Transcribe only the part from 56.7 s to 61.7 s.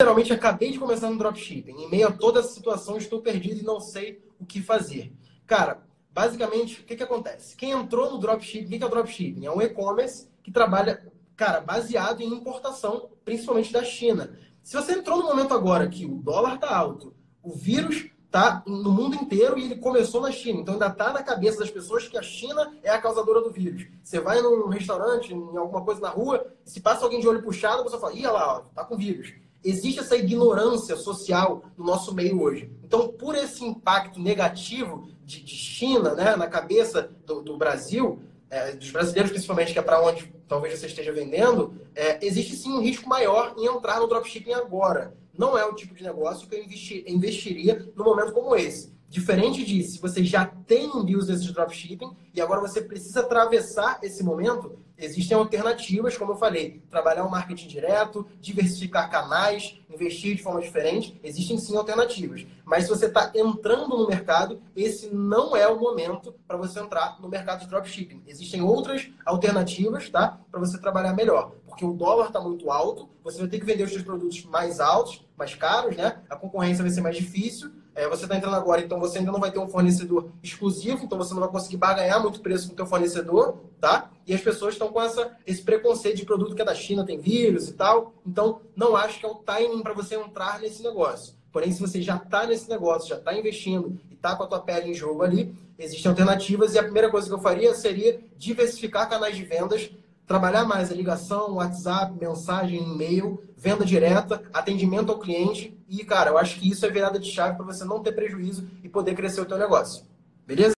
trabalhar o marketing direto, diversificar canais, investir de forma diferente, existem